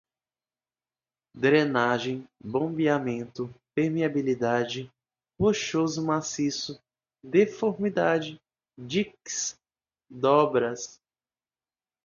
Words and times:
drenagem, 1.35 2.27
bombeamento, 2.43 3.53
permeabilidade, 3.75 4.91
rochoso 5.39 6.03
maciço, 6.03 6.81
deformabilidade, 7.23 8.41
diques, 8.75 9.55
dobras 10.09 10.99